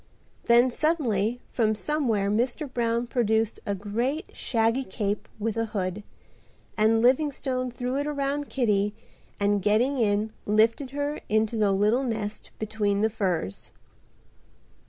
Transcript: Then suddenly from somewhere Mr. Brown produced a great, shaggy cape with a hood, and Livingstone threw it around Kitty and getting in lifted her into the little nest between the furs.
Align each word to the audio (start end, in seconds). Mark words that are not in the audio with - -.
Then 0.45 0.71
suddenly 0.71 1.41
from 1.51 1.75
somewhere 1.75 2.31
Mr. 2.31 2.67
Brown 2.67 3.05
produced 3.05 3.59
a 3.67 3.75
great, 3.75 4.31
shaggy 4.35 4.83
cape 4.83 5.27
with 5.37 5.55
a 5.57 5.65
hood, 5.77 6.01
and 6.75 7.03
Livingstone 7.03 7.69
threw 7.69 7.97
it 7.97 8.07
around 8.07 8.49
Kitty 8.49 8.95
and 9.39 9.61
getting 9.61 9.99
in 9.99 10.33
lifted 10.47 10.89
her 10.89 11.19
into 11.29 11.55
the 11.55 11.71
little 11.71 12.03
nest 12.03 12.49
between 12.57 13.01
the 13.01 13.11
furs. 13.11 13.71